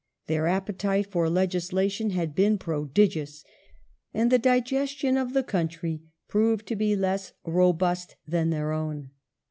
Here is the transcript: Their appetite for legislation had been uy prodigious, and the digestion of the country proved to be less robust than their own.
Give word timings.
Their 0.25 0.47
appetite 0.47 1.05
for 1.11 1.29
legislation 1.29 2.09
had 2.09 2.33
been 2.33 2.57
uy 2.57 2.59
prodigious, 2.59 3.43
and 4.15 4.31
the 4.31 4.39
digestion 4.39 5.15
of 5.15 5.33
the 5.33 5.43
country 5.43 6.01
proved 6.27 6.65
to 6.69 6.75
be 6.75 6.95
less 6.95 7.33
robust 7.45 8.15
than 8.27 8.49
their 8.49 8.71
own. 8.71 9.11